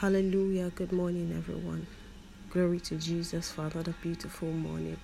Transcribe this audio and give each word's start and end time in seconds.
Hallelujah. 0.00 0.70
Good 0.76 0.92
morning, 0.92 1.30
everyone. 1.36 1.86
Glory 2.48 2.80
to 2.80 2.96
Jesus 2.96 3.52
for 3.52 3.66
another 3.66 3.94
beautiful 4.00 4.50
morning. 4.50 4.96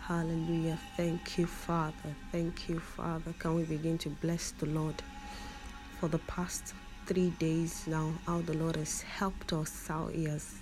Hallelujah. 0.00 0.78
Thank 0.96 1.36
you, 1.36 1.44
Father. 1.44 2.16
Thank 2.32 2.70
you, 2.70 2.80
Father. 2.80 3.34
Can 3.38 3.56
we 3.56 3.64
begin 3.64 3.98
to 3.98 4.08
bless 4.08 4.52
the 4.52 4.64
Lord 4.64 4.94
for 6.00 6.08
the 6.08 6.20
past 6.20 6.72
three 7.04 7.28
days 7.38 7.86
now? 7.86 8.14
How 8.26 8.40
the 8.40 8.54
Lord 8.54 8.76
has 8.76 9.02
helped 9.02 9.52
us, 9.52 9.86
how 9.86 10.06
He 10.06 10.24
has, 10.24 10.54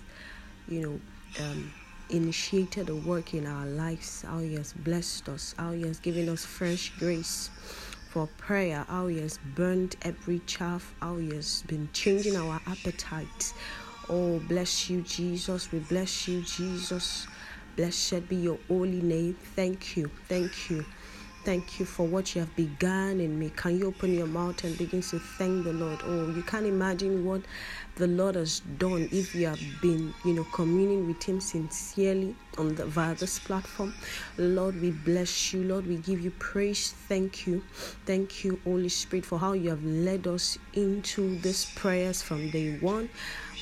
you 0.67 0.81
know, 0.81 1.45
um, 1.45 1.71
initiated 2.09 2.89
a 2.89 2.95
work 2.95 3.33
in 3.33 3.47
our 3.47 3.67
lives, 3.67 4.23
how 4.23 4.39
He 4.39 4.55
has 4.55 4.73
blessed 4.73 5.29
us, 5.29 5.55
how 5.57 5.71
He 5.71 5.83
has 5.83 5.97
given 5.97 6.27
us 6.27 6.43
fresh 6.43 6.91
grace 6.99 7.49
for 8.13 8.27
prayer, 8.37 8.85
how 8.89 9.07
He 9.07 9.19
has 9.21 9.39
burned 9.55 9.95
every 10.03 10.37
chaff, 10.45 10.93
how 11.01 11.17
He 11.17 11.33
has 11.33 11.63
been 11.63 11.89
changing 11.93 12.35
our 12.35 12.61
appetite. 12.67 13.53
Oh, 14.07 14.37
bless 14.47 14.87
you, 14.87 15.01
Jesus. 15.01 15.71
We 15.71 15.79
bless 15.79 16.27
you, 16.27 16.41
Jesus. 16.43 17.25
Blessed 17.75 18.29
be 18.29 18.35
your 18.35 18.59
holy 18.67 19.01
name. 19.01 19.35
Thank 19.55 19.97
you. 19.97 20.11
Thank 20.29 20.69
you. 20.69 20.85
Thank 21.43 21.77
you 21.77 21.85
for 21.85 22.07
what 22.07 22.33
you 22.33 22.39
have 22.39 22.55
begun 22.55 23.19
in 23.19 23.37
me. 23.37 23.51
Can 23.53 23.77
you 23.77 23.87
open 23.87 24.13
your 24.13 24.27
mouth 24.27 24.63
and 24.63 24.77
begin 24.77 25.01
to 25.01 25.19
thank 25.19 25.65
the 25.65 25.73
Lord? 25.73 25.99
Oh, 26.05 26.29
you 26.29 26.41
can't 26.41 26.65
imagine 26.65 27.25
what 27.25 27.41
the 27.95 28.07
Lord 28.07 28.35
has 28.35 28.61
done 28.77 29.09
if 29.11 29.35
you 29.35 29.47
have 29.47 29.59
been, 29.81 30.13
you 30.23 30.33
know, 30.33 30.45
communing 30.53 31.05
with 31.05 31.21
Him 31.21 31.41
sincerely 31.41 32.33
on 32.57 32.75
the 32.75 32.85
via 32.85 33.13
this 33.15 33.39
platform. 33.39 33.93
Lord, 34.37 34.79
we 34.79 34.91
bless 34.91 35.51
you. 35.53 35.63
Lord, 35.63 35.85
we 35.85 35.97
give 35.97 36.21
you 36.21 36.31
praise. 36.31 36.93
Thank 37.09 37.45
you. 37.45 37.61
Thank 38.05 38.45
you, 38.45 38.61
Holy 38.63 38.87
Spirit, 38.87 39.25
for 39.25 39.37
how 39.37 39.51
you 39.51 39.69
have 39.69 39.83
led 39.83 40.27
us 40.27 40.57
into 40.73 41.37
these 41.39 41.65
prayers 41.75 42.21
from 42.21 42.51
day 42.51 42.77
one. 42.79 43.09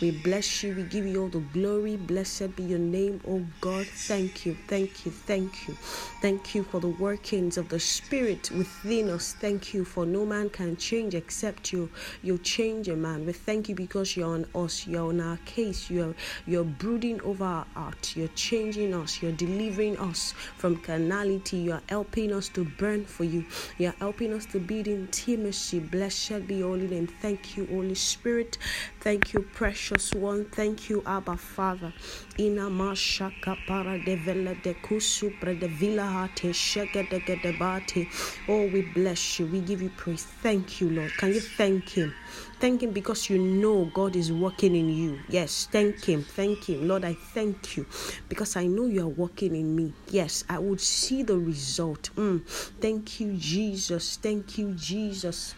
We 0.02 0.10
bless 0.10 0.64
you. 0.64 0.74
We 0.74 0.84
give 0.84 1.06
you 1.06 1.22
all 1.22 1.28
the 1.28 1.42
glory. 1.54 1.96
Blessed 1.96 2.56
be 2.56 2.64
your 2.64 2.80
name, 2.80 3.22
oh 3.28 3.46
God. 3.62 3.86
Thank 3.86 4.48
you. 4.48 4.58
Thank 4.68 5.06
you. 5.06 5.12
Thank 5.12 5.68
you. 5.68 5.76
Thank 6.24 6.56
you 6.56 6.64
for 6.64 6.80
the 6.80 6.88
workings 6.88 7.56
of 7.56 7.70
the 7.70 7.80
Spirit 7.80 8.50
within 8.50 9.12
us. 9.12 9.34
Thank 9.34 9.76
you 9.76 9.86
for 9.86 10.08
no 10.08 10.26
man 10.26 10.50
can 10.50 10.76
change 10.76 11.14
except 11.14 11.72
you. 11.72 11.88
You 12.24 12.40
change 12.40 12.88
a 12.88 12.96
man. 12.96 13.28
We 13.28 13.34
thank 13.34 13.70
you 13.70 13.76
because 13.76 14.18
you're 14.18 14.28
on 14.28 14.48
us. 14.56 14.88
You're 14.88 15.10
on 15.10 15.22
our 15.22 15.38
case. 15.46 15.92
You're 15.92 16.16
you're 16.48 16.64
brooding 16.64 17.22
over 17.22 17.46
our 17.46 17.68
heart. 17.76 18.16
You're 18.16 18.28
changing 18.30 18.96
us. 18.96 19.22
You're 19.22 19.34
delivering 19.34 19.98
us 20.00 20.32
from 20.58 20.78
carnality. 20.78 21.58
You're 21.58 21.84
helping 21.90 22.34
us 22.34 22.50
to 22.50 22.66
burn 22.66 23.06
for 23.06 23.24
you. 23.24 23.46
You're 23.78 23.96
helping 24.00 24.34
us 24.34 24.48
to 24.48 24.60
build 24.60 24.88
intimacy. 24.88 25.80
Blessed 25.80 26.48
be 26.48 26.56
your 26.56 26.70
holy 26.70 26.88
name. 26.88 27.06
Thank 27.06 27.56
you, 27.56 27.68
Holy 27.68 27.94
Spirit. 27.94 28.58
Thank 29.00 29.34
you, 29.34 29.42
precious 29.42 29.91
one. 30.16 30.46
Thank 30.46 30.90
you, 30.90 31.04
Abba 31.06 31.38
Father. 31.38 31.94
Ina 32.40 32.70
mashaka 32.70 33.58
para 33.68 33.98
de 34.00 34.16
vela 34.16 34.56
de 34.64 34.74
kusu 34.76 35.32
pre 35.40 35.56
de 35.56 35.68
villa 35.68 36.04
hate 36.06 36.54
sheke 36.54 37.10
de 37.10 37.20
de. 37.20 38.08
Oh, 38.48 38.66
we 38.68 38.82
bless 38.82 39.40
you. 39.40 39.46
We 39.48 39.60
give 39.62 39.82
you 39.82 39.90
praise. 39.90 40.24
Thank 40.24 40.82
you, 40.82 40.90
Lord. 40.90 41.12
Can 41.18 41.34
you 41.34 41.42
thank 41.42 41.90
Him? 41.90 42.14
Thank 42.60 42.84
Him 42.84 42.92
because 42.92 43.30
you 43.30 43.38
know 43.40 43.86
God 43.94 44.16
is 44.16 44.32
working 44.32 44.76
in 44.76 44.90
you. 44.90 45.20
Yes, 45.30 45.68
thank 45.72 46.04
Him. 46.06 46.24
Thank 46.24 46.70
Him. 46.70 46.88
Lord, 46.88 47.04
I 47.06 47.14
thank 47.14 47.78
you 47.78 47.86
because 48.30 48.56
I 48.56 48.68
know 48.68 48.86
you 48.86 49.04
are 49.04 49.08
working 49.08 49.56
in 49.56 49.76
me. 49.76 49.94
Yes, 50.10 50.44
I 50.50 50.60
would 50.60 50.82
see 50.82 51.24
the 51.24 51.38
result. 51.38 52.10
Mm. 52.16 52.46
Thank 52.80 53.20
you, 53.20 53.34
Jesus. 53.34 54.18
Thank 54.18 54.58
you, 54.58 54.74
Jesus. 54.74 55.56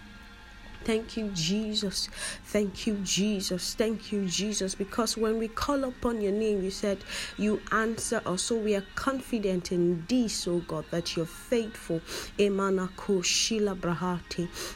Thank 0.86 1.18
you, 1.18 1.30
Jesus. 1.30 2.10
Thank 2.46 2.88
you, 2.88 2.96
Jesus. 3.04 3.74
Thank 3.76 4.12
you, 4.12 4.26
Jesus. 4.26 4.76
Because 4.76 5.18
when 5.18 5.38
we 5.40 5.48
call 5.48 5.84
upon 5.86 6.22
your 6.22 6.34
name, 6.34 6.62
you 6.64 6.72
said 6.72 6.98
you 7.38 7.62
answer 7.72 8.22
us. 8.26 8.44
So 8.44 8.58
we 8.58 8.76
are 8.76 8.84
confident 8.96 9.72
in 9.72 10.06
this, 10.08 10.48
oh 10.48 10.60
God, 10.68 10.86
that 10.92 11.16
you're 11.16 11.26
faithful. 11.26 12.02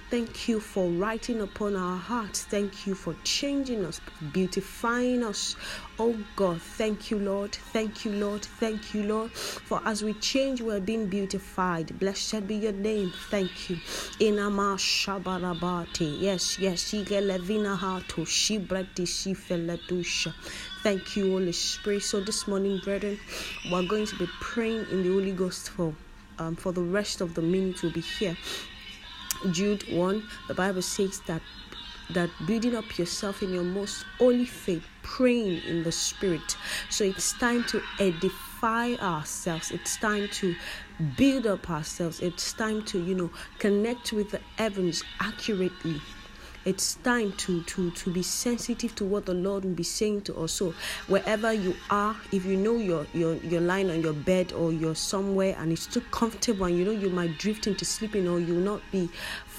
Thank 0.09 0.47
you 0.47 0.59
for 0.59 0.89
writing 0.89 1.41
upon 1.41 1.75
our 1.75 1.97
hearts. 1.97 2.43
Thank 2.43 2.87
you 2.87 2.95
for 2.95 3.15
changing 3.23 3.83
us, 3.85 3.99
beautifying 4.31 5.23
us. 5.23 5.55
Oh 5.99 6.15
God, 6.35 6.61
thank 6.61 7.11
you, 7.11 7.19
Lord. 7.19 7.53
Thank 7.73 8.05
you, 8.05 8.11
Lord. 8.13 8.45
Thank 8.45 8.93
you, 8.93 9.03
Lord. 9.03 9.31
For 9.31 9.81
as 9.85 10.03
we 10.03 10.13
change, 10.13 10.61
we're 10.61 10.79
being 10.79 11.07
beautified. 11.07 11.97
Blessed 11.99 12.47
be 12.47 12.55
your 12.55 12.71
name. 12.71 13.11
Thank 13.29 13.69
you. 13.69 13.77
Inama 14.19 14.77
Shabarabati. 14.77 15.96
Yes, 16.05 16.59
yes. 16.59 16.93
Thank 20.83 21.15
you, 21.15 21.31
Holy 21.31 21.51
Spirit. 21.51 22.03
So 22.03 22.19
this 22.19 22.47
morning, 22.47 22.79
brethren, 22.83 23.19
we're 23.71 23.87
going 23.87 24.05
to 24.05 24.15
be 24.17 24.27
praying 24.39 24.85
in 24.91 25.03
the 25.03 25.09
Holy 25.09 25.31
Ghost 25.31 25.69
for 25.69 25.93
um, 26.39 26.55
for 26.55 26.71
the 26.71 26.81
rest 26.81 27.21
of 27.21 27.33
the 27.33 27.41
minute 27.41 27.81
we'll 27.81 27.91
be 27.91 28.01
here. 28.01 28.37
Jude 29.51 29.83
1, 29.91 30.23
the 30.47 30.53
Bible 30.53 30.81
says 30.81 31.19
that 31.27 31.41
that 32.11 32.29
building 32.45 32.75
up 32.75 32.97
yourself 32.97 33.41
in 33.41 33.53
your 33.53 33.63
most 33.63 34.05
holy 34.17 34.45
faith, 34.45 34.85
praying 35.03 35.61
in 35.63 35.83
the 35.83 35.91
spirit. 35.91 36.57
So 36.89 37.03
it's 37.03 37.33
time 37.33 37.63
to 37.65 37.81
edify 37.99 38.95
ourselves. 38.95 39.71
It's 39.71 39.97
time 39.97 40.27
to 40.29 40.55
build 41.15 41.47
up 41.47 41.69
ourselves. 41.69 42.21
It's 42.21 42.53
time 42.53 42.83
to, 42.85 43.01
you 43.01 43.15
know, 43.15 43.31
connect 43.59 44.13
with 44.13 44.31
the 44.31 44.41
heavens 44.57 45.03
accurately 45.19 46.01
it's 46.67 46.95
time 46.95 47.31
to 47.37 47.63
to 47.63 47.91
to 47.91 48.09
be 48.11 48.21
sensitive 48.21 48.93
to 48.93 49.05
what 49.05 49.25
the 49.25 49.33
lord 49.33 49.63
will 49.63 49.71
be 49.71 49.83
saying 49.83 50.21
to 50.21 50.35
us 50.35 50.51
so 50.51 50.73
wherever 51.07 51.53
you 51.53 51.73
are 51.89 52.13
if 52.33 52.43
you 52.43 52.57
know 52.57 52.75
you're 52.75 53.07
you're, 53.13 53.35
you're 53.35 53.61
lying 53.61 53.89
on 53.89 54.01
your 54.01 54.11
bed 54.11 54.51
or 54.51 54.73
you're 54.73 54.93
somewhere 54.93 55.55
and 55.59 55.71
it's 55.71 55.87
too 55.87 56.01
comfortable 56.11 56.65
and 56.65 56.77
you 56.77 56.83
know 56.83 56.91
you 56.91 57.09
might 57.09 57.37
drift 57.37 57.67
into 57.67 57.85
sleeping 57.85 58.27
or 58.27 58.37
you'll 58.37 58.57
not 58.57 58.81
be 58.91 59.09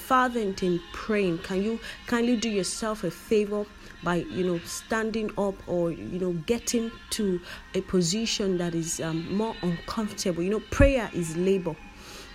fervent 0.09 0.63
in 0.63 0.81
praying 0.91 1.37
can 1.37 1.61
you 1.61 1.79
kindly 2.07 2.35
do 2.35 2.49
yourself 2.49 3.03
a 3.03 3.11
favor 3.11 3.63
by 4.01 4.15
you 4.15 4.43
know 4.43 4.57
standing 4.65 5.29
up 5.37 5.53
or 5.67 5.91
you 5.91 6.17
know 6.17 6.33
getting 6.47 6.91
to 7.11 7.39
a 7.75 7.81
position 7.81 8.57
that 8.57 8.73
is 8.73 8.99
um, 9.01 9.31
more 9.31 9.53
uncomfortable? 9.61 10.41
You 10.41 10.49
know 10.49 10.63
prayer 10.71 11.11
is 11.13 11.37
labor. 11.37 11.75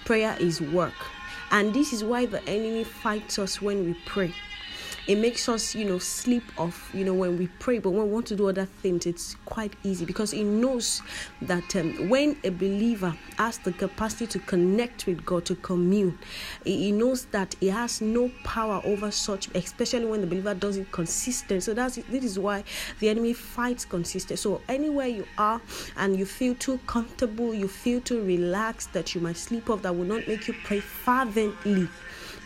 Prayer 0.05 0.37
is 0.39 0.61
work. 0.61 0.95
And 1.51 1.75
this 1.75 1.93
is 1.93 2.05
why 2.05 2.27
the 2.27 2.41
enemy 2.49 2.85
fights 2.85 3.41
us 3.41 3.61
when 3.61 3.85
we 3.85 3.97
pray 4.07 4.33
it 5.07 5.17
makes 5.17 5.49
us 5.49 5.75
you 5.75 5.85
know 5.85 5.99
sleep 5.99 6.45
off 6.59 6.91
you 6.95 7.05
know 7.05 7.15
when 7.15 7.39
we 7.39 7.47
pray 7.59 7.79
but 7.79 7.91
when 7.91 8.07
we 8.07 8.13
want 8.13 8.27
to 8.27 8.37
do 8.37 8.49
other 8.49 8.65
things 8.65 9.07
it's 9.07 9.37
quite 9.45 9.75
easy 9.83 10.05
because 10.05 10.33
it 10.33 10.45
knows 10.45 11.03
that 11.43 11.77
um, 11.77 12.09
when 12.09 12.37
a 12.45 12.51
believer 12.51 13.15
has 13.39 13.59
the 13.59 13.73
capacity 13.73 14.27
to 14.27 14.39
connect 14.41 15.07
with 15.07 15.25
god 15.25 15.45
to 15.45 15.55
commune 15.57 16.19
he 16.65 16.93
knows 16.93 17.27
that 17.27 17.55
he 17.61 17.69
has 17.69 18.01
no 18.01 18.31
power 18.45 18.81
over 18.85 19.11
such 19.11 19.49
especially 19.55 20.07
when 20.07 20.21
the 20.21 20.27
believer 20.27 20.55
does 20.55 20.77
it 20.77 20.91
consistent. 20.91 21.63
So 21.63 21.75
that's 21.75 21.97
this 21.97 22.25
is 22.25 22.39
why 22.39 22.65
the 23.01 23.09
enemy 23.09 23.33
fights 23.33 23.85
consistent. 23.85 24.39
So 24.39 24.61
anywhere 24.69 25.07
you 25.07 25.27
are 25.39 25.61
and 25.97 26.17
you 26.17 26.27
feel 26.27 26.55
too 26.55 26.79
comfortable 26.87 27.55
you 27.55 27.69
feel 27.69 28.01
too 28.01 28.23
relaxed 28.23 28.93
that 28.93 29.15
you 29.15 29.21
might 29.21 29.37
sleep 29.37 29.71
off 29.71 29.83
that 29.83 29.95
will 29.95 30.05
not 30.05 30.27
make 30.29 30.49
you 30.49 30.55
pray 30.65 30.81
fervently 30.81 31.89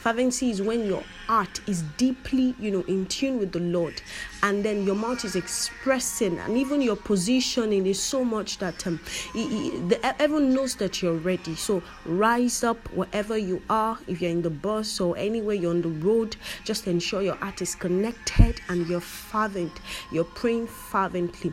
fervency 0.01 0.51
is 0.51 0.63
when 0.63 0.85
your 0.85 1.03
heart 1.27 1.61
is 1.67 1.83
deeply 1.97 2.55
you 2.59 2.71
know 2.71 2.83
in 2.83 3.07
tune 3.07 3.39
with 3.39 3.53
the 3.53 3.61
lord 3.61 4.01
and 4.43 4.65
then 4.65 4.85
your 4.85 4.95
mouth 4.95 5.25
is 5.25 5.37
expressing 5.37 6.39
and 6.39 6.57
even 6.57 6.81
your 6.81 6.97
positioning 6.97 7.87
is 7.87 8.01
so 8.01 8.25
much 8.25 8.59
that 8.59 8.87
um 8.87 9.01
he, 9.33 9.49
he, 9.49 9.79
the, 9.89 10.23
everyone 10.23 10.55
knows 10.55 10.77
that 10.77 11.03
you're 11.03 11.15
ready. 11.15 11.55
So 11.55 11.83
rise 12.05 12.65
up 12.65 12.79
wherever 12.93 13.37
you 13.37 13.63
are. 13.69 13.99
If 14.07 14.21
you're 14.21 14.31
in 14.31 14.43
the 14.43 14.51
bus 14.51 15.01
or 15.01 15.17
anywhere 15.17 15.55
you're 15.55 15.71
on 15.71 15.83
the 15.83 15.89
road 15.89 16.37
just 16.65 16.87
ensure 16.87 17.23
your 17.23 17.37
heart 17.37 17.63
is 17.63 17.75
connected 17.75 18.61
and 18.69 18.87
you're 18.87 19.01
fervent. 19.01 19.73
You're 20.13 20.25
praying 20.25 20.67
fervently 20.67 21.53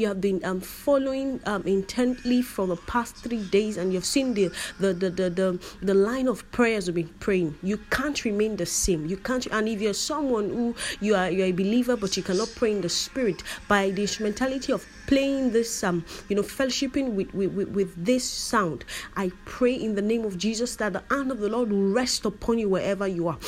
you 0.00 0.08
have 0.08 0.20
been 0.20 0.42
um, 0.44 0.60
following 0.60 1.40
um, 1.44 1.62
intently 1.66 2.40
for 2.40 2.66
the 2.66 2.76
past 2.76 3.16
three 3.16 3.44
days 3.48 3.76
and 3.76 3.92
you've 3.92 4.04
seen 4.04 4.34
the 4.34 4.50
the, 4.78 4.94
the 4.94 5.10
the 5.10 5.30
the 5.30 5.60
the 5.82 5.94
line 5.94 6.26
of 6.26 6.50
prayers 6.52 6.86
we've 6.86 7.06
been 7.06 7.14
praying 7.20 7.54
you 7.62 7.76
can't 7.90 8.24
remain 8.24 8.56
the 8.56 8.66
same. 8.66 9.06
You 9.06 9.16
can't 9.16 9.46
and 9.46 9.68
if 9.68 9.80
you're 9.80 9.94
someone 9.94 10.48
who 10.48 10.74
you 11.00 11.14
are 11.14 11.30
you're 11.30 11.48
a 11.48 11.52
believer 11.52 11.96
but 11.96 12.16
you 12.16 12.22
cannot 12.22 12.50
pray 12.56 12.72
in 12.72 12.80
the 12.80 12.88
spirit 12.88 13.42
by 13.68 13.90
the 13.90 14.02
instrumentality 14.02 14.72
of 14.72 14.86
playing 15.06 15.50
this 15.50 15.82
um 15.82 16.04
you 16.28 16.36
know 16.36 16.42
fellowshipping 16.42 17.14
with 17.14 17.34
with, 17.34 17.68
with 17.68 18.04
this 18.04 18.24
sound 18.24 18.84
i 19.16 19.30
pray 19.44 19.74
in 19.74 19.96
the 19.96 20.02
name 20.02 20.24
of 20.24 20.38
jesus 20.38 20.76
that 20.76 20.92
the 20.92 21.02
hand 21.10 21.32
of 21.32 21.40
the 21.40 21.48
lord 21.48 21.70
will 21.70 21.90
rest 21.90 22.24
upon 22.24 22.58
you 22.58 22.68
wherever 22.68 23.08
you 23.08 23.26
are 23.26 23.38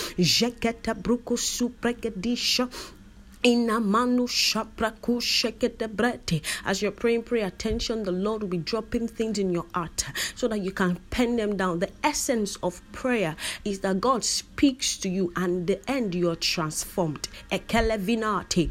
Brete. 5.89 6.43
As 6.65 6.81
you're 6.81 6.93
praying, 6.93 7.25
pray 7.25 7.41
attention. 7.43 8.05
The 8.05 8.13
Lord 8.13 8.43
will 8.43 8.49
be 8.49 8.59
dropping 8.59 9.09
things 9.09 9.37
in 9.37 9.51
your 9.51 9.67
heart 9.75 10.05
so 10.37 10.47
that 10.47 10.61
you 10.61 10.71
can 10.71 11.01
pen 11.11 11.35
them 11.35 11.57
down. 11.57 11.81
The 11.81 11.91
essence 12.05 12.55
of 12.63 12.81
prayer 12.93 13.35
is 13.65 13.81
that 13.81 14.01
God 14.01 14.25
speaks 14.25 14.97
to 14.99 15.09
you, 15.09 15.33
and 15.35 15.67
the 15.67 15.81
end 15.91 16.15
you 16.15 16.31
are 16.31 16.37
transformed. 16.37 17.29
Ekelevinati, 17.51 18.71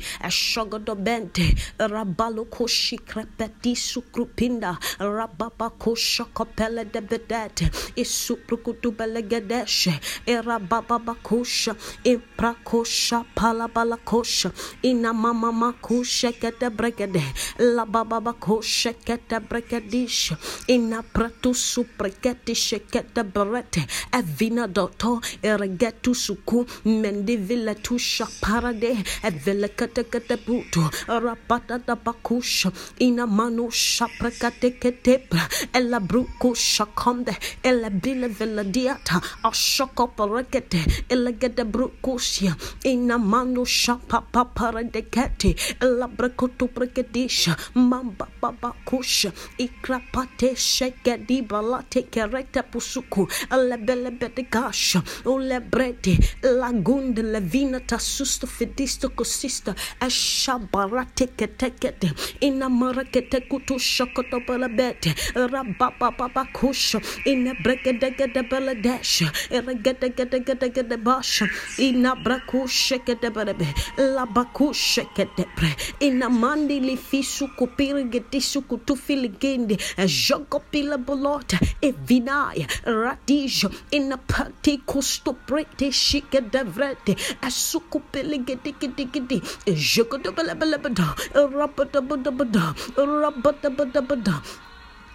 sukrupinda, 3.76 4.78
rababa 5.00 5.72
kosha 5.78 6.26
kopele 6.34 6.90
de 6.90 7.02
bedete, 7.02 7.70
isuprukutu 7.98 8.96
belegedeshe, 8.96 10.00
erababa 10.26 11.18
kosha, 11.22 11.76
imprakosha 12.06 13.26
palabala 13.36 13.98
kosha 13.98 14.61
ina 14.84 15.13
mama 15.13 15.52
makusha 15.52 16.31
kete 16.31 16.69
brekede. 16.69 17.24
La 17.60 17.86
baba 17.86 18.19
bakusha 18.22 18.94
kete 18.94 19.40
brekedish 19.40 20.34
ina 20.68 21.02
pratu 21.04 21.54
supreketi 21.54 22.56
shekete 22.56 23.24
brete. 23.24 23.86
Evina 24.13 24.68
doto 24.68 25.22
eregetu 25.44 26.16
suku. 26.16 26.66
Mendi 26.86 27.38
vile 27.38 27.75
tusha 27.75 28.28
parade 28.42 28.98
evile 29.24 29.69
kete 29.69 30.04
kete 30.04 30.38
puto 30.38 30.81
rapata 31.08 31.78
da 31.86 31.96
bakusha 31.96 32.72
ina 33.00 33.28
manu 33.28 33.69
shaprekate 33.72 34.80
kete 34.80 35.28
ela 35.74 36.00
brukusha 36.00 36.86
komde 36.96 37.36
ela 37.63 37.90
bile 37.90 38.28
vile 38.28 38.63
diata. 38.63 39.22
Ashoko 39.44 40.08
parekete 40.08 40.80
ela 41.10 41.31
gede 41.31 41.63
brukusia 41.63 42.56
ina 42.86 43.18
manu 43.18 43.66
shapapa 43.66 44.46
paradekete 44.56 45.56
labrakoto 45.81 46.68
prekedisha 46.68 47.56
mamba 47.75 48.27
baba 48.42 48.74
kusha 48.86 49.31
ikrapate 49.57 50.56
shekedi 50.56 51.42
balate 51.42 52.01
kerete 52.12 52.62
pusuku 52.71 53.27
lebele 53.69 54.12
bedegasha 54.19 55.01
ulebrete 55.25 56.18
lagunde 56.44 57.21
levina 57.21 57.80
tasusto 57.80 58.48
fidisto 58.48 59.09
kosista 59.09 59.75
ashabarate 60.00 61.27
ketekete 61.38 62.12
ina 62.42 62.69
marakete 62.69 63.39
kutu 63.50 63.80
shokoto 63.80 64.39
balabete 64.48 65.15
rababa 65.36 66.12
baba 66.18 66.45
kusha 66.53 67.00
ina 67.25 67.53
brekedegede 67.63 68.42
beledesha 68.50 69.31
eregedegedegede 69.50 70.98
basha 71.03 71.45
ina 71.77 72.15
brakusha 72.15 73.00
kete 73.06 73.30
belebe 74.42 74.52
labakushekedebre 74.52 75.76
inamandi 76.00 76.80
lifisu 76.80 77.48
kupirigetisu 77.58 78.62
kutufiligende 78.62 79.78
eh, 79.98 80.08
jogopila 80.08 80.98
bolota. 80.98 81.60
Evinaya 81.82 82.68
radijo. 82.86 83.72
Inapati 83.92 84.78
kustoprete 84.86 85.92
shikedevrete 85.92 87.16
asukupiligedigidigidi 87.42 89.36
eh, 89.36 89.42
eh, 89.66 89.78
jogodobelebelebeda 89.96 91.16
rabadabadabada 91.34 92.74
rabadabadabada 92.98 94.42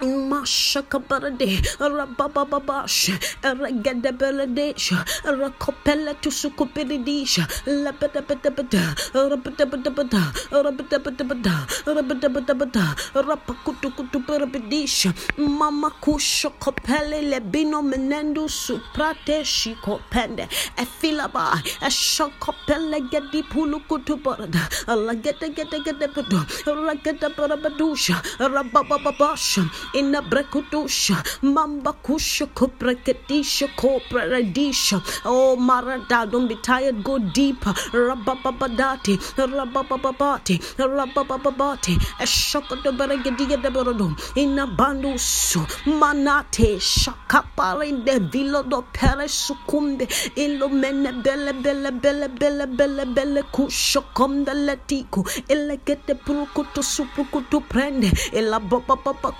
Mashakabarade, 0.00 1.62
Rabababash, 1.80 3.10
Regadabeladesh, 3.42 4.92
Rakopella 5.24 6.20
to 6.20 6.30
Sukupidisha, 6.30 7.46
Labadabadabada, 7.66 8.94
Rabadabadabada, 9.14 10.32
Rabadabadabada, 10.50 11.66
Rabadabadabada, 11.86 12.94
Rapakutukutu 13.14 14.24
Parabidisha, 14.26 15.14
Mama 15.38 15.90
Kusha 16.02 16.50
Copelle, 16.60 17.22
Lebino 17.30 17.82
Menendo 17.82 18.48
Suprate 18.50 19.42
Shikopende, 19.44 20.46
Efilaba, 20.76 21.54
a 21.82 21.88
Shakopelle 21.88 23.10
Gedi 23.10 23.42
Pulukutu 23.44 24.22
Barada, 24.22 24.68
Lageta 24.88 25.54
Geta 25.54 25.80
Geta 25.80 26.08
Padu, 26.08 26.38
Ragata 26.66 27.30
Parabadusha, 27.34 28.14
Rabababasha 28.38 29.66
ina 29.94 30.22
brekudusha 30.22 31.22
mamba 31.42 31.92
kusha 31.92 32.46
kopreketisha 32.46 33.68
kopreradisha 33.76 35.02
oh 35.24 35.56
marada 35.56 36.26
don't 36.30 36.48
be 36.48 36.54
tired 36.56 37.02
go 37.04 37.18
deeper. 37.18 37.72
Rabababadati 37.92 39.16
rababababati 39.36 40.60
rababababati. 40.78 41.96
Eshokodo 42.20 42.92
beregediya 42.92 43.56
deberodum 43.62 44.16
ina 44.36 44.66
bandusu 44.66 45.60
manate 45.86 46.78
shakaparinde 46.80 48.18
vilodo 48.30 48.84
pere 48.92 49.28
sukumbe 49.28 50.08
ilo 50.36 50.68
mene 50.68 51.12
bele 51.22 51.52
bele 51.52 51.90
bele 51.90 52.28
bele 52.28 52.66
bele 52.66 53.04
bele 53.06 53.42
kusha 53.52 54.00
kombe 54.14 54.52
letiku. 54.54 55.24
Elegete 55.48 56.14
prukutu 56.14 56.82
supukutu 56.82 57.60
prende. 57.68 58.10
Ela 58.32 58.60
baba 58.60 58.96
baba 58.96 59.32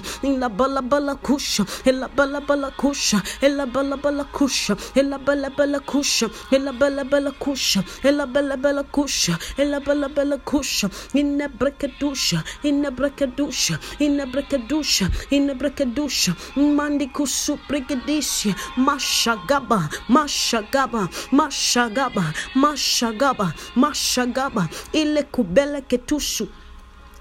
ila 0.22 0.48
bala 0.48 0.82
bala 0.82 1.14
kusha 1.16 1.64
ila 1.84 2.08
bala 2.08 2.40
bala 2.40 2.70
kusha 2.70 3.22
ila 3.42 3.66
bala 3.66 3.96
bala 3.96 4.24
kusha 4.24 4.76
ila 4.96 5.18
bala 5.18 5.50
bala 5.50 5.80
kusha 5.80 6.28
ila 6.52 6.72
bala 6.72 7.04
bala 7.04 7.32
kusha 7.32 7.82
ila 8.04 8.26
bala 8.26 8.56
bala 8.56 8.82
kusha 8.84 9.38
ila 9.58 9.80
bala 9.80 10.08
bala 10.08 10.38
kusha 10.38 10.90
inna 11.14 11.48
brekadusha 11.48 12.42
inna 12.62 12.90
brekadusha 12.90 13.78
inna 14.00 14.26
brekadusha 14.26 15.10
inna 15.30 15.54
brekadusha 15.54 16.32
mandi 16.56 17.06
kusu 17.08 17.58
brekadisha 17.68 18.54
mashagaba 18.76 19.88
mashagaba 20.08 21.08
mashagaba 21.32 22.24
mashagaba 22.54 23.52
mashagaba 23.76 24.68
ile 24.92 25.22
kubele 25.22 25.80
ketusu 25.82 26.48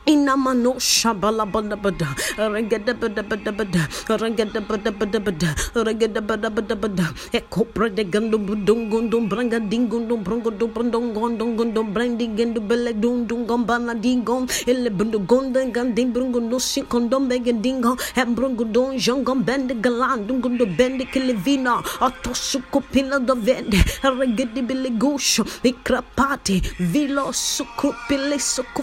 Inamano 0.07 0.79
shabala 0.79 1.45
bada 1.45 1.75
bada 1.77 2.07
regada 2.49 2.93
bada 2.93 3.21
bada 3.21 3.51
bada 3.53 3.81
regada 4.17 4.59
bada 4.59 4.91
bada 4.91 5.19
bada 5.19 5.49
regada 5.85 6.21
bada 6.21 6.49
bada 6.49 6.75
bada 6.75 7.05
ekopra 7.31 7.87
de 7.95 8.03
gando 8.03 8.39
budung 8.39 8.89
gundum 8.89 9.29
branga 9.29 9.59
dingundum 9.59 10.23
brongo 10.23 10.49
do 10.49 10.67
brondong 10.67 11.13
gondong 11.13 11.55
gondom 11.55 11.93
brandi 11.93 12.27
gendu 12.35 12.59
bele 12.59 12.93
dum 12.99 13.27
dum 13.27 13.45
gombana 13.45 13.93
dingom 13.93 14.47
ele 14.65 14.89
bundu 14.89 15.19
gonda 15.19 15.63
gandim 15.69 16.11
brungo 16.11 16.39
no 16.39 16.57
si 16.57 16.81
kondom 16.81 17.29
bege 17.29 17.53
dingo 17.61 17.95
em 18.15 18.33
brungo 18.33 18.65
don 18.65 18.97
jongom 18.97 19.45
bende 19.45 19.75
galan 19.79 20.01
galandum 20.01 20.41
gundo 20.41 20.65
bende 20.65 21.05
kelevina 21.13 21.77
atosu 22.01 22.63
kopila 22.71 23.19
do 23.23 23.35
vende 23.35 23.77
regadi 24.03 24.61
bele 24.65 24.89
gusho 24.97 25.45
ikrapati 25.63 26.59
vilo 26.79 27.31
suku 27.31 27.93
pile 28.07 28.39
suku 28.39 28.81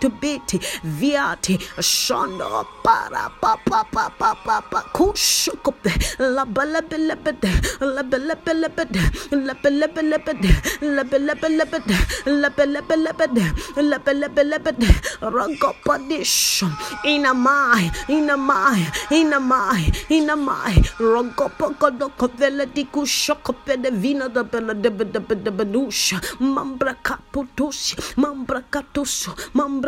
suku 0.00 0.18
kutubiti 0.18 0.60
viati 0.84 1.58
shondo 1.80 2.66
para 2.82 3.30
pa 3.40 3.56
pa 3.64 3.84
pa 3.84 4.10
pa 4.18 4.34
pa 4.34 4.60
pa 4.62 4.82
kushukupe 4.92 5.90
la 6.18 6.44
bala 6.44 6.80
bala 6.82 7.16
bada 7.16 7.50
la 7.80 8.02
bala 8.02 8.34
bala 8.44 8.68
bada 8.68 9.00
la 9.30 9.54
bala 9.54 9.86
bala 9.88 10.18
bada 10.18 10.50
la 10.80 11.04
bala 11.04 11.34
bala 11.34 11.64
bada 11.64 11.98
la 12.26 12.48
bala 12.50 12.82
bala 12.82 13.12
bada 13.12 13.46
la 13.76 13.98
bala 13.98 14.28
bala 14.28 14.58
bada 14.58 14.88
ragopadish 15.20 16.64
inamai 17.04 17.90
inamai 18.08 18.82
inamai 19.10 19.84
inamai 20.10 20.76
rogopokodo 20.98 22.08
kovela 22.16 22.66
diku 22.66 23.06
shokopede 23.06 23.90
vina 23.90 24.28
da 24.28 24.42
bela 24.42 24.74
de 24.74 24.90
de 24.90 25.34
de 25.34 25.50
benusha 25.50 26.20
mambra 26.40 26.94
kaputusi 27.02 27.96
mambra 28.16 28.62
katusu 28.70 29.30
mambra 29.54 29.87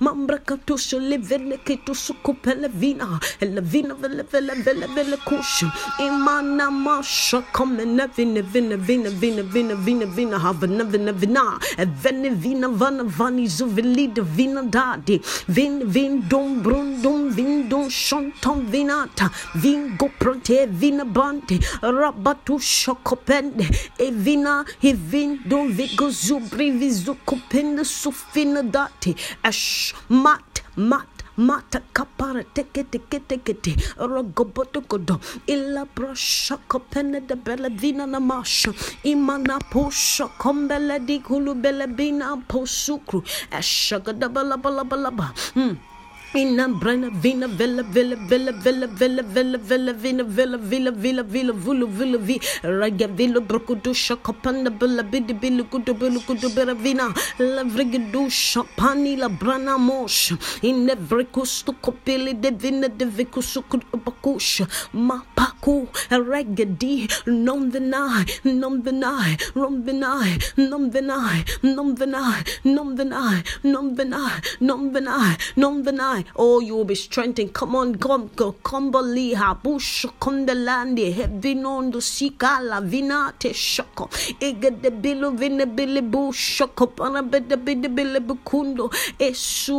mambra 0.00 0.38
katusu 0.38 1.00
livele 1.00 1.58
kitusu 1.64 2.14
kupele 2.22 2.68
vina 2.68 3.20
ele 3.40 3.60
vina 3.60 3.94
vele 3.94 4.22
vele 4.22 4.54
vele 4.54 4.86
vele 4.86 5.16
kusha 5.16 5.72
imana 5.98 6.70
masha 6.70 7.42
come 7.52 7.84
nevina 7.84 8.42
vina 8.42 8.76
vina 8.76 9.08
vina 9.10 9.42
vina 9.42 9.74
vina 9.74 10.06
vina 10.06 10.38
have 10.38 10.66
nevina 10.66 11.12
vina. 11.12 11.58
Evene 11.78 12.30
vina 12.30 12.68
vana 12.68 13.04
vani 13.04 13.46
zuvelida 13.46 14.22
vina 14.22 14.62
dadi. 14.62 15.20
Vin 15.48 15.84
vin 15.86 16.28
dum 16.28 16.62
brun 16.62 17.02
dum 17.02 17.30
vin 17.30 17.68
dum 17.68 17.88
shantam 17.88 18.66
vinata. 18.70 19.30
Vin 19.54 19.96
go 19.96 20.08
prote 20.18 20.68
vina 20.68 21.04
bante. 21.04 21.58
Rabatu 21.82 22.58
shokopende. 22.58 23.64
Evina 23.98 24.64
hivin 24.80 25.40
dum 25.48 25.72
vigo 25.72 26.10
zubri 26.10 26.70
vizu 26.70 27.14
kopende 27.26 27.84
sufina 27.84 28.62
dati 28.92 29.16
ash 29.44 29.94
mat 30.08 30.62
mat 30.76 31.08
mata 31.36 31.80
kapara 31.92 32.44
teke 32.54 32.84
teke 32.90 33.20
teke 33.26 33.54
te 33.62 33.72
rogoboto 33.96 34.80
godo 34.86 35.18
illa 35.46 35.84
brasha 35.94 36.58
kopene 36.68 37.20
de 37.26 37.92
na 37.92 38.20
masha 38.20 38.70
imana 39.04 39.58
posha 39.72 40.28
kombele 40.38 40.98
di 41.06 41.20
kulu 41.20 41.54
bele 41.54 41.86
bina 41.96 42.36
posukru 42.48 43.22
ashaga 43.50 44.12
da 44.12 44.28
bala 44.28 44.56
bala 44.56 44.84
bala 44.84 45.10
ba 45.10 45.32
hmm. 45.54 45.91
Hmm 46.34 46.42
Ina 46.42 46.68
brana 46.68 47.08
vina 47.22 47.46
villa 47.46 47.82
villa 47.82 48.16
villa 48.24 48.52
villa 48.52 48.52
villa 48.62 48.86
villa 48.86 49.22
villa 49.22 49.92
vina 49.92 50.24
villa 50.24 50.58
villa 50.58 50.90
villa 50.90 51.22
villa 51.22 51.52
villa 51.52 51.86
villa 51.86 52.18
vi. 52.18 52.40
Raga 52.62 53.06
villa 53.06 53.40
brokudu 53.40 53.94
shakapanda 53.94 54.70
billa 54.70 55.02
bidi 55.02 55.34
bili 55.34 55.64
kudu 55.64 55.94
bili 55.94 56.20
kudu 56.26 56.48
bira 56.54 56.74
vina. 56.74 57.14
La 57.38 57.64
vrigidu 57.64 58.28
shapani 58.30 59.16
la 59.16 59.28
brana 59.28 59.78
mosh. 59.78 60.32
In 60.62 60.90
every 60.90 61.24
kustu 61.24 61.72
kopili 61.80 62.34
de 62.40 62.50
vina 62.50 62.88
de 62.88 63.06
vikusu 63.06 63.62
kudu 63.68 63.86
bakush. 64.04 64.66
Ma 64.92 65.22
paku 65.36 65.88
regadi 66.10 67.08
nom 67.26 67.70
the 67.70 67.80
nai 67.80 68.24
nom 68.44 68.82
the 68.82 68.92
nai 68.92 69.36
rom 69.54 69.84
the 69.84 69.92
nai 69.92 70.38
nom 70.56 70.90
the 70.90 71.00
nai 71.00 71.44
nom 71.62 71.94
the 71.94 72.06
nai 72.06 72.44
nom 72.64 72.94
the 72.94 73.04
nai 73.04 73.42
nom 73.64 73.94
the 73.94 74.04
nai 74.04 74.40
nom 74.60 74.92
the 74.92 75.00
nai 75.00 75.36
nom 75.56 75.82
the 75.82 75.92
nai 75.92 76.21
Oh, 76.36 76.60
you 76.60 76.76
will 76.76 76.84
be 76.84 76.94
strengthened. 76.94 77.52
Come 77.52 77.76
on, 77.76 77.94
come, 77.96 78.30
go, 78.36 78.52
kumbali 78.62 79.34
ha 79.34 79.54
bush 79.54 80.06
kundelandi 80.20 81.12
hebinondo 81.12 82.00
sikala 82.00 82.80
vinate 82.80 83.52
shoko. 83.54 84.10
Ega 84.40 84.70
de 84.70 84.90
bilu 84.90 85.36
vina 85.36 85.66
bili 85.66 86.00
bu 86.00 86.32
shoko 86.32 86.86
pana 86.96 87.22
bede 87.22 87.56
bede 87.56 87.88
bile 87.96 88.20
bukundo 88.20 88.90
esu 89.18 89.78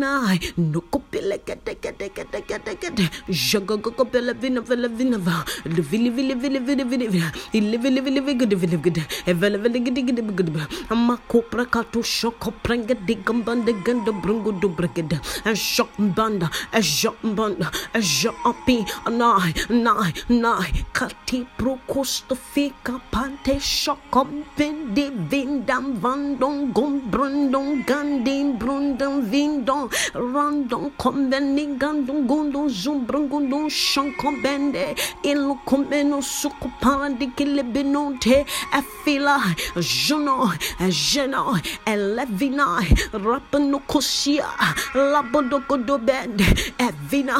nai 0.00 0.38
nuko 0.56 0.98
pile 1.10 1.38
kete 1.46 1.74
kete 1.84 2.08
kete 2.16 2.40
kete 2.50 2.72
kete 2.82 3.04
jaga 3.50 3.76
gogo 3.76 4.04
pile 4.04 4.32
vina 4.42 4.60
vile 4.60 4.88
vina 4.88 5.18
va 5.18 5.44
vili 5.64 6.10
vili 6.16 6.34
vili 6.34 6.58
vili 6.58 6.84
vili 6.84 7.08
vili 7.08 7.22
ili 7.52 7.76
vili 7.84 8.00
vili 8.00 8.20
vili 8.20 8.34
gede 8.42 8.56
vili 8.56 8.76
gede 8.86 9.02
e 9.26 9.32
vili 9.32 9.80
gede 9.86 10.02
gede 10.02 10.22
gede 10.22 10.66
amma 10.90 11.16
kopra 11.28 11.64
katu 11.64 12.02
shoko 12.02 12.52
prenga 12.62 12.94
digambande 13.06 13.72
ganda 13.84 14.12
brungu 14.12 14.52
du 14.60 14.68
bregede 14.68 15.18
and 15.44 15.56
Ejombanda, 15.80 16.50
Ejombanda, 16.72 17.70
Ejompi, 17.94 18.84
Nai, 19.10 19.52
Nai, 19.70 20.12
Nai, 20.28 20.84
Kati 20.92 21.46
Prokosta 21.56 22.36
Fika 22.36 23.00
Pante 23.10 23.58
Shokom 23.58 24.44
Vindi 24.56 25.10
Vindam 25.28 25.98
Vandong 25.98 26.72
Gum 26.72 27.10
Brundong 27.10 27.84
Gandin 27.86 28.58
Brundam 28.58 29.22
Vindong 29.30 29.88
Randong 30.12 30.90
Kombeni 30.98 31.78
Gandong 31.78 32.26
Gundong 32.26 32.68
Zumbrungundong 32.68 33.70
Shankom 33.70 34.42
Bende. 34.42 34.94
Ilukomeno 35.24 36.20
Sukupandi 36.20 37.32
Kilibinonte 37.34 38.44
Afila 38.72 39.38
Juno 39.76 40.52
Jeno 40.78 41.56
Elevinai 41.86 42.86
Rapanukosia 43.12 44.46
Labodo 44.94 45.60
kodo 45.70 45.98
bende 45.98 46.46
evina 46.86 47.36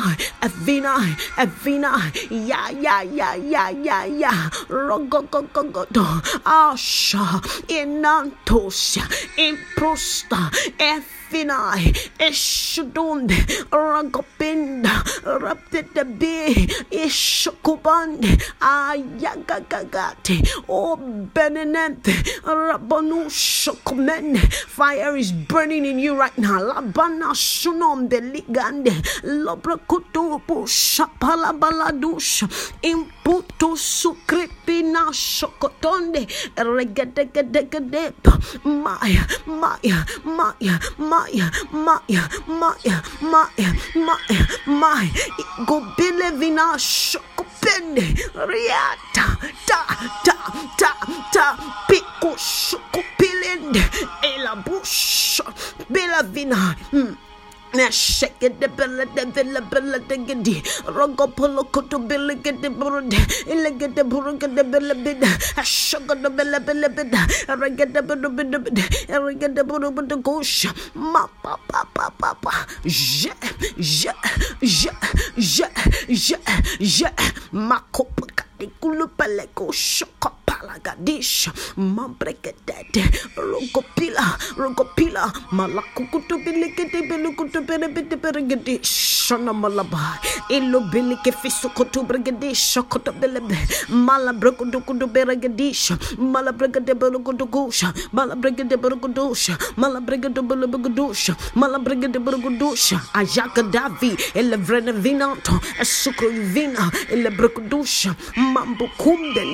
evina 0.46 0.92
evina 1.42 1.90
ya 2.30 2.70
ya 2.84 3.02
ya 3.02 3.34
ya 3.34 3.64
ya 3.86 3.98
ya. 4.06 4.32
Rogogogogodo. 4.68 6.06
Asha 6.44 7.40
inantosia 7.66 9.02
improsta 9.36 10.50
finai 11.30 11.94
eshudund 12.18 13.30
ragopind 13.70 14.84
raptetabi 15.24 16.66
ishokuband 16.90 18.26
ayagagagate 18.60 20.36
o 20.68 20.96
benenent 21.34 22.04
rabonushokmen 22.44 24.36
fire 24.66 25.16
is 25.16 25.32
burning 25.32 25.84
in 25.86 25.98
you 25.98 26.18
right 26.18 26.36
now. 26.38 26.58
Labana 26.60 27.34
sunom 27.34 28.08
deligande 28.08 28.90
lobrakutubu 29.24 30.66
shapalabaladush 30.66 32.42
in 32.82 33.06
shapalabaladusha 33.30 33.36
imputo 33.36 33.76
sukripina 33.76 35.12
shokotonde 35.12 36.26
regadegadegadepa 36.56 38.38
maya 38.64 39.26
maya 39.46 40.04
maya 40.24 40.80
maya 40.98 41.50
maya 41.70 42.28
maya 42.46 43.02
maya 43.20 43.74
maya 43.94 44.46
maya 44.66 45.10
gobile 45.66 46.30
vina 46.38 46.78
shokopende 46.78 48.02
riata 48.46 49.36
ta 49.66 49.86
ta 50.24 50.36
ta 50.78 50.94
ta. 51.32 51.56
Pico 51.88 52.36
shokopilende 52.36 53.82
vina 56.32 56.76
mm. 56.92 57.16
Na 57.16 57.18
shake 57.18 57.18
it 57.18 57.18
the 57.18 57.18
bella 57.18 57.18
de 57.18 57.20
villa 57.20 57.29
Je, 72.84 73.30
je, 73.78 75.64
je, 76.08 76.36
je, 76.80 77.06
ma 77.52 77.78
coupe, 77.92 78.26
caticule, 78.34 79.06
pelleco, 79.16 79.70
chocolat 79.72 80.39
palagadish 80.50 81.48
mambrekete 81.76 83.02
rokopila 83.36 84.26
rokopila 84.58 85.22
malakukutu 85.52 86.42
bilikete 86.44 87.06
belukutu 87.08 87.62
berebete 87.62 88.16
beregadish 88.22 88.90
shana 89.26 89.52
malaba 89.52 90.18
ilo 90.48 90.80
bilike 90.90 91.30
fisukutu 91.32 92.02
bregadish 92.02 92.78
koto 92.90 93.12
belebe 93.12 93.58
malabrokutu 93.88 94.80
kutu 94.80 95.06
beregadish 95.06 95.92
malabrekete 96.18 96.94
belukutu 96.94 97.46
kusha 97.46 97.94
malabrekete 98.12 98.76
berukudusha 98.76 99.54
malabrekete 99.76 100.42
belubugudusha 100.42 101.36
malabrekete 101.54 102.18
berukudusha 102.18 103.00
ele 104.34 104.50
elevrene 104.50 104.92
vinanto 104.92 105.60
esukro 105.80 106.28
vina 106.28 106.90
elebrekudusha 107.10 108.14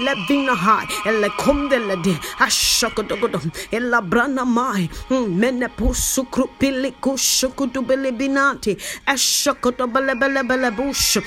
le 0.06 0.14
vina 0.28 0.54
hai 0.54 0.85
ele 1.04 1.28
kumbe 1.36 1.78
le 1.78 1.96
de 1.96 2.18
ashakodogodo 2.38 3.40
ela 3.70 4.00
brana 4.00 4.44
mai 4.44 4.88
mene 5.10 5.68
pusukru 5.68 6.48
pili 6.58 6.92
kushukudu 6.92 7.82
bele 7.82 8.10
bele 10.44 10.70
bush 10.70 11.18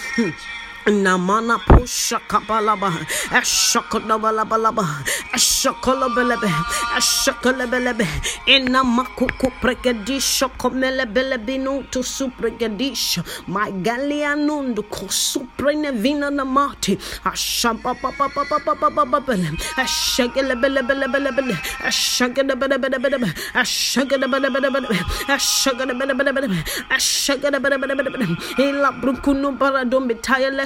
Namana 0.88 1.60
pusha 1.60 2.20
kapalaba, 2.28 2.92
ashakolabalaba, 3.32 4.86
ashakolabelebe, 5.34 6.50
ashakolabelebe, 6.96 8.08
inamakuku 8.48 9.52
pregedisha 9.62 10.48
komelebelebinu 10.58 11.84
to 11.92 12.00
supregedisha, 12.02 13.24
my 13.48 13.72
galianundu 13.72 14.82
kosuprene 14.90 15.92
vina 15.92 16.32
namati, 16.32 16.98
ashabababababababababele, 17.24 19.52
ashagelebelebelebele, 19.78 21.56
ashagelebelebelebele, 21.86 23.34
ashagelebelebelebele, 23.54 24.88
ashagelebelebelebele, 25.28 26.64
ashagelebelebelebele, 26.90 28.38
ila 28.58 28.92
brukuno 28.94 29.52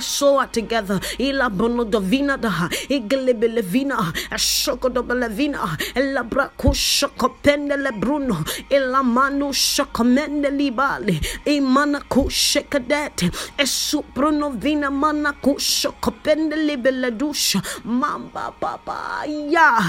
soar 0.03 0.48
together. 0.48 1.00
Ila 1.17 1.50
bono 1.50 1.83
dovina 1.86 2.38
da, 2.38 2.69
igelebe 2.89 3.48
levina, 3.48 4.13
ashoko 4.29 4.89
dobe 4.89 5.13
levina, 5.15 5.77
ela 5.95 6.24
braku 6.24 6.74
shoko 6.74 7.29
pendele 7.41 7.91
bruno, 8.00 8.43
ila 8.69 9.03
manu 9.03 9.53
shoko 9.53 10.03
mende 10.03 10.50
libali, 10.50 11.19
imana 11.45 12.01
ku 12.10 12.29
shekadete, 12.29 13.31
esu 13.57 14.03
bruno 14.13 14.50
vina 14.50 14.91
mana 14.91 15.33
ku 15.41 15.55
shoko 15.57 16.12
pendele 16.24 16.77
beledusha, 16.77 17.62
mamba 17.86 18.53
baba 18.60 19.25
ya, 19.25 19.79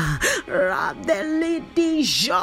radeli 0.46 1.62
dija, 1.74 2.42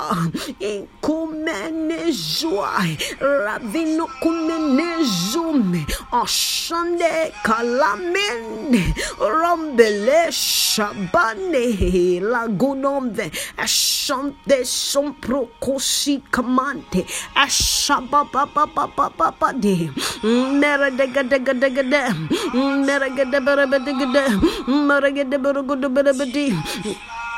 inkumene 0.59 2.11
zuai, 2.11 2.97
ravino 3.19 4.07
kumene 4.21 5.03
zume, 5.03 5.85
oshande 6.11 7.31
Balamende 7.61 8.81
Rombele 9.19 10.31
Shabane 10.31 12.19
Lagunombe 12.19 13.31
Ashante 13.55 14.65
Sompro 14.65 15.47
Kosi 15.59 16.23
Kamante 16.31 17.05
Ashababababababade 17.35 19.91
Meredegadegadegade 20.23 22.15
Meregadeberebedegade 22.55 24.39
Meregadeberegodebede 24.67 26.55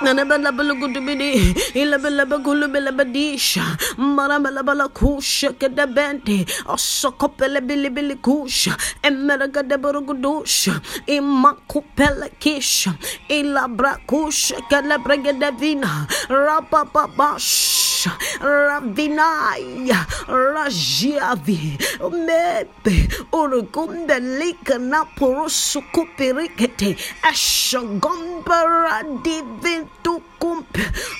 Nanabalabulugudubidi, 0.03 1.55
Ilabilabagulubilabadisha, 1.73 3.63
Maramalabalakusha, 3.97 5.53
Kadabente, 5.53 6.45
Osokopelabilibilikusha, 6.65 8.77
Emeragadaburugudusha, 9.03 10.81
Imakupelakisha, 11.07 12.93
Ilabrakusha, 13.29 14.55
Kalabragadavina, 14.69 16.07
Rapapabash. 16.29 17.82
Rosh, 18.03 18.39
Rabinai, 18.39 19.87
Rajiavi, 20.27 21.77
Mebe, 22.11 23.07
Urugundelika 23.31 24.77
Napurusukupi 24.77 26.33
Rikete, 26.33 26.97
Ashagomba 27.23 28.63
Radivitu 28.65 30.21
tukum 30.43 30.59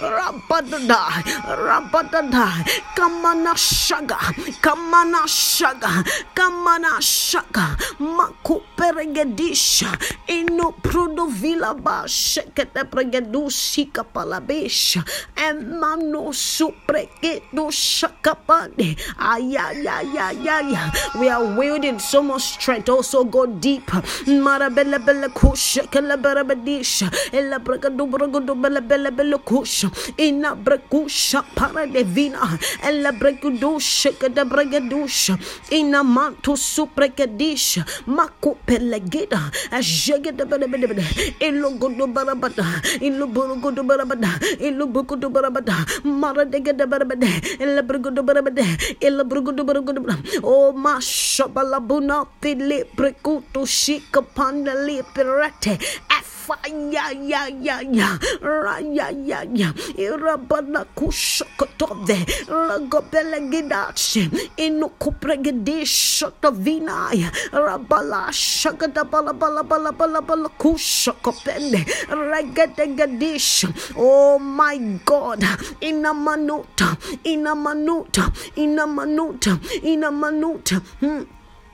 rabadada 0.04 1.24
rabadada. 1.48 2.48
Kamana 2.96 3.56
shaga 3.56 4.20
kamana 4.62 5.24
shaga 5.28 6.04
kamana 6.36 7.00
shaga. 7.00 7.78
Makuperegedisha 8.00 9.88
ino 10.28 10.72
prudo 10.84 11.28
vila 11.32 11.74
ba 11.74 12.04
shekete 12.06 12.84
pregedusi 12.92 13.86
kapalabesha 13.92 15.04
emano 15.36 16.34
supregedo 16.34 17.72
shakapande 17.72 18.98
ayayayayaya 19.18 20.92
we 21.20 21.30
are 21.30 21.46
wielding 21.58 22.00
so 22.00 22.22
much 22.22 22.42
strength 22.42 22.90
also 22.90 23.24
go 23.24 23.46
deep. 23.46 23.88
Marabella 24.28 25.00
bella 25.04 25.30
kushekele 25.30 26.18
berabedisha 26.18 27.10
ela 27.32 27.60
bregadu 27.60 28.08
bregadu 28.10 28.56
bella 28.62 28.82
bella 28.82 29.12
Barabelukusha, 29.14 29.92
Ina 30.18 30.56
Brakusha, 30.56 31.44
Paradevina, 31.56 32.60
Ella 32.84 33.12
Brekudusha, 33.12 34.12
Kadabregadusha, 34.18 35.38
Ina 35.72 36.04
Mantu 36.04 36.54
Suprekadisha, 36.58 37.86
Mako 38.08 38.58
Pelegida, 38.66 39.52
Ajagada 39.72 40.46
Barabada, 40.46 41.04
Ilogodo 41.40 42.08
Barabada, 42.12 42.64
Iloburugodo 43.00 43.84
Barabada, 43.86 44.40
Ilobukudo 44.60 45.30
Barabada, 45.30 45.86
Maradegada 46.04 46.86
Barabada, 46.88 47.28
Ella 47.60 47.82
Brugodo 47.84 48.24
Barabada, 48.24 48.64
Ella 49.02 49.24
Brugodo 49.24 49.64
Barabada, 49.64 50.18
Oh 50.44 50.74
Mashabalabuna, 50.74 52.28
Pili 52.42 52.84
Brekutu 52.96 53.66
Shikapanda 53.66 54.74
Lipirate, 54.86 55.80
Fire, 56.44 56.58
yeah, 56.92 57.10
yeah, 57.12 57.48
yeah, 57.48 57.80
yeah, 57.80 58.18
ya 59.12 59.44
ya 59.44 59.44
ya 59.54 59.74
irabana 59.98 60.86
kushakotove 60.96 62.26
lagobele 62.48 63.42
gidache 63.50 64.30
inukupregedish 64.58 66.26
tovinaya 66.42 67.32
rabala 67.52 68.32
shagada 68.32 69.04
bala 69.04 69.34
bala 69.34 69.64
bala 69.64 69.92
bala 69.92 70.22
bala 70.22 70.50
oh 73.98 74.40
my 74.40 74.78
god. 75.06 75.44
Inamanuta 75.82 76.98
inamanuta 77.24 78.32
inamanuta 78.56 79.58
inamanuta. 79.84 80.82
Hmm. 81.00 81.26